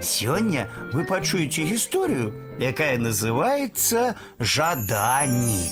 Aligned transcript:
Сёння 0.00 0.68
вы 0.92 1.04
пачуеце 1.04 1.62
гісторыю, 1.62 2.32
якая 2.58 2.98
называется 2.98 4.14
«Жаданні». 4.38 5.70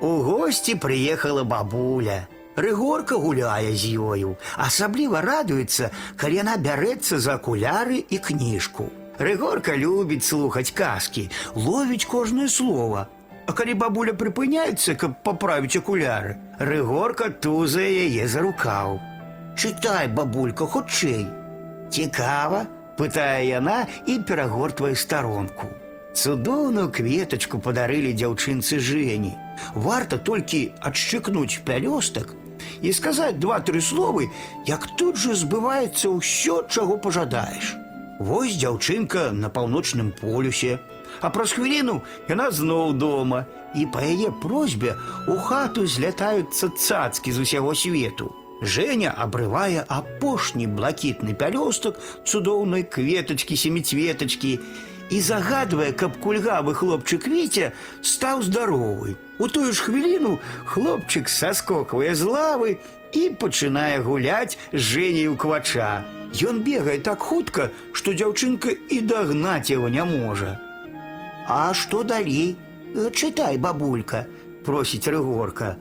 У 0.00 0.22
гости 0.22 0.74
приехала 0.74 1.44
бабуля. 1.44 2.28
Рыгорка 2.56 3.16
гуляе 3.18 3.74
з 3.74 3.98
ёю, 3.98 4.36
асабліва 4.56 5.20
радуецца, 5.26 5.90
калі 6.16 6.38
яна 6.38 6.54
бярэцца 6.56 7.18
за 7.18 7.34
акуляры 7.34 7.98
і 7.98 8.18
кніжку. 8.18 8.86
Рыгорка 9.18 9.74
любіць 9.74 10.22
слухаць 10.22 10.70
казкі, 10.70 11.30
ловіць 11.56 12.06
кожнае 12.06 12.48
слово. 12.48 13.08
А 13.46 13.52
калі 13.52 13.74
бабуля 13.74 14.14
прыпыняецца, 14.14 14.94
каб 14.94 15.18
паправіць 15.26 15.76
акуляры, 15.82 16.38
Рыгорка 16.58 17.30
тузае 17.30 17.90
яе 18.06 18.28
за 18.28 18.46
рукаў. 18.46 19.00
Чытай, 19.58 20.06
бабулька, 20.06 20.66
хутчэй. 20.66 21.26
Цікава, 21.89 22.65
пытае 22.97 23.47
яна 23.49 23.85
і 24.05 24.19
перагортвае 24.19 24.95
старонку. 24.95 25.69
Цудоўную 26.13 26.89
кветачку 26.91 27.59
падарылі 27.63 28.11
дзяўчынцы 28.13 28.79
Жені. 28.79 29.33
Варта 29.75 30.17
толькі 30.17 30.71
адшчыкнуць 30.81 31.61
пялёстак 31.65 32.35
і 32.81 32.91
сказаць 32.93 33.39
два-тры 33.39 33.81
словы, 33.81 34.29
як 34.67 34.87
тут 34.97 35.17
жа 35.17 35.35
збываецца 35.35 36.11
ўсё, 36.11 36.65
чаго 36.67 36.97
пажадаеш. 36.97 37.75
Вось 38.19 38.57
дзяўчынка 38.59 39.31
на 39.31 39.49
паўночным 39.49 40.11
полюсе, 40.11 40.79
а 41.21 41.29
праз 41.29 41.55
хвіліну 41.55 42.01
яна 42.27 42.51
зноў 42.51 42.93
дома, 42.93 43.45
і 43.75 43.85
па 43.93 44.03
яе 44.03 44.31
просьбе 44.43 44.95
у 45.27 45.37
хату 45.37 45.85
злятаюцца 45.87 46.69
цацкі 46.75 47.31
з 47.31 47.47
усяго 47.47 47.75
свету. 47.75 48.33
Женя 48.61 49.13
абрывае 49.15 49.85
апошні 49.87 50.67
блакітны 50.67 51.33
пялёстак 51.33 51.99
цудоўнай 52.27 52.83
кветачкі 52.83 53.55
семіцветачкі 53.55 54.59
і 55.09 55.21
загадвае, 55.21 55.91
каб 55.93 56.19
кульгавы 56.19 56.75
хлопчык 56.75 57.27
Віця 57.31 57.71
стаў 58.03 58.43
здаровы. 58.43 59.15
У 59.39 59.47
тую 59.47 59.71
ж 59.71 59.79
хвіліну 59.87 60.37
хлопчык 60.67 61.31
саскоквае 61.31 62.13
з 62.13 62.27
лавы 62.27 62.77
і 63.15 63.29
пачынае 63.41 64.03
гуляць 64.03 64.59
з 64.73 64.79
Жэняй 64.79 65.31
у 65.31 65.35
квача. 65.39 66.03
Ён 66.45 66.61
бегае 66.61 66.99
так 66.99 67.23
хутка, 67.25 67.71
што 67.93 68.13
дзяўчынка 68.13 68.75
і 68.75 69.01
дагнаць 69.01 69.71
яго 69.71 69.89
не 69.89 70.03
можа. 70.03 70.59
А 71.47 71.73
што 71.73 72.03
далей? 72.03 72.55
Э, 72.93 73.09
Чытай, 73.09 73.57
бабулька, 73.57 74.27
просіць 74.65 75.07
рыгорка. 75.07 75.77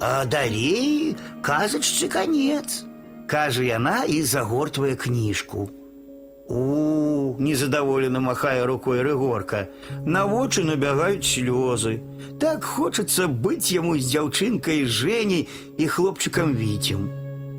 А 0.00 0.24
далей 0.24 1.16
казачцы 1.42 2.08
канец, 2.08 2.84
кажа 3.26 3.62
яна 3.62 4.04
і 4.04 4.22
загортвае 4.22 4.94
кніжку. 4.94 5.70
У, 6.48 7.36
незадаволена 7.38 8.20
махае 8.20 8.64
рукой 8.64 9.02
рыгорка. 9.02 9.68
На 10.06 10.24
вочы 10.24 10.64
набягаюць 10.64 11.28
слёзы. 11.28 12.00
Так 12.40 12.64
хочацца 12.64 13.28
быць 13.28 13.68
яму 13.68 13.98
з 13.98 14.08
дзяўчынкай 14.08 14.86
Жэняй 14.86 15.48
і 15.76 15.86
хлопчыкам 15.86 16.56
Віцем. 16.56 17.10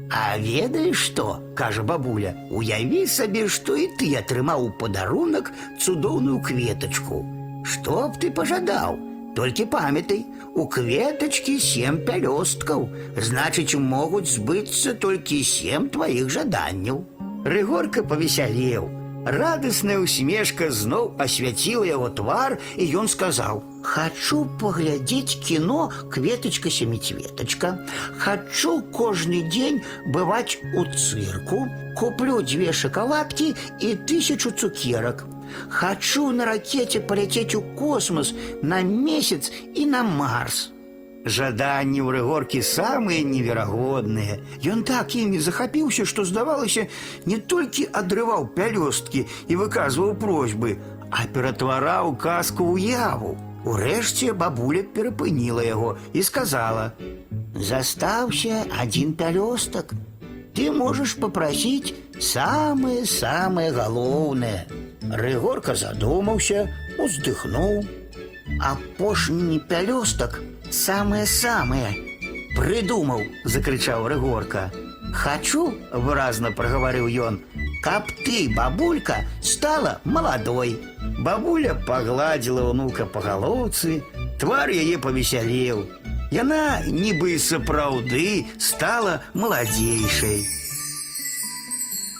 А 0.09 0.39
ведаеш 0.41 0.97
што, 0.97 1.37
кажа 1.53 1.83
бабуля, 1.83 2.33
уяві 2.49 3.05
сабе, 3.05 3.45
што 3.47 3.75
і 3.77 3.85
ты 3.99 4.09
атрымаў 4.17 4.65
у 4.65 4.71
падарунак 4.81 5.51
цудоўную 5.77 6.41
кветачку. 6.41 7.21
Што 7.61 8.09
б 8.09 8.17
ты 8.17 8.31
пажадаў? 8.33 8.97
Толькі 9.35 9.65
памятай, 9.65 10.25
у 10.55 10.65
кветачкі 10.67 11.59
сем 11.63 11.99
пялёсткаў, 12.07 12.87
значыць, 13.29 13.79
могуць 13.79 14.31
збыцца 14.31 14.93
толькі 14.93 15.43
сем 15.43 15.89
тваіх 15.93 16.29
жаданняў. 16.29 17.05
Рыгорка 17.45 18.03
павесялеў. 18.03 18.89
Радасная 19.25 19.99
усмешка 19.99 20.69
зноў 20.71 21.11
асвяціла 21.19 21.83
яго 21.85 22.07
твар, 22.09 22.55
і 22.79 22.87
ён 23.01 23.11
сказаў: « 23.11 23.89
Хачу 23.91 24.47
паглядзець 24.61 25.37
кіно 25.43 25.91
кветачка 26.09 26.71
семіцветачка. 26.71 27.83
Хачу 28.23 28.79
кожны 28.95 29.43
дзень 29.51 29.83
бываць 30.15 30.57
у 30.73 30.87
цырку, 30.95 31.67
куплю 31.99 32.39
дзве 32.41 32.71
шакаладкі 32.71 33.53
і 33.83 33.93
тысячу 34.07 34.55
цукерак. 34.55 35.27
Хачу 35.69 36.31
на 36.31 36.45
ракете 36.45 37.03
паляцець 37.03 37.55
у 37.55 37.61
космос 37.75 38.33
на 38.63 38.81
месяц 38.81 39.51
і 39.75 39.85
на 39.85 40.03
Марс. 40.03 40.71
Жаданні 41.25 41.99
ў 41.99 42.15
рыгоркі 42.15 42.61
самыя 42.63 43.23
неверагодныя. 43.27 44.39
Ён 44.63 44.87
так 44.87 45.15
імі 45.19 45.39
захапіўся, 45.43 46.05
што 46.07 46.23
здавалася, 46.23 46.87
не 47.25 47.37
толькі 47.37 47.89
адрываў 47.91 48.47
пялёсткі 48.55 49.27
і 49.51 49.53
выказваў 49.59 50.15
просьбы, 50.15 50.79
а 51.11 51.27
ператвараў 51.27 52.15
казку 52.15 52.71
ў 52.71 52.95
яву. 52.95 53.35
Урэшце 53.67 54.31
бабуля 54.31 54.87
перапыніла 54.95 55.63
яго 55.67 55.97
і 56.15 56.23
сказала: « 56.23 57.69
Застаўся 57.69 58.63
адзін 58.71 59.11
пялёстак. 59.19 59.91
Ты 60.55 60.71
можаш 60.71 61.19
папрасіць 61.19 61.93
самае-самае 62.19 63.71
галоўнае. 63.75 64.65
Рыгорка 65.03 65.75
задумаўся, 65.75 66.71
уздыхнуў. 66.95 67.83
Апошні 68.63 69.59
пялёстак 69.69 70.39
самае-самае. 70.73 71.95
Прыдумаў, 72.55 73.23
закрычаў 73.45 74.07
Рыгорка. 74.07 74.71
Хачу, 75.13 75.73
выразна 75.91 76.51
прагаварыў 76.51 77.07
ён, 77.09 77.39
каб 77.81 78.11
ты, 78.25 78.49
бабулька, 78.53 79.25
стала 79.41 79.99
маладой. 80.03 80.77
Бабуля 81.25 81.73
пагладзіла 81.87 82.69
ўнука 82.69 83.05
па 83.09 83.23
галоўцы, 83.25 84.03
твар 84.39 84.69
яе 84.69 85.01
павесялеў. 85.01 85.87
Яна 86.31 86.85
нібы 86.85 87.33
і 87.35 87.41
сапраўды 87.41 88.45
стала 88.61 89.21
маладзейшай. 89.33 90.45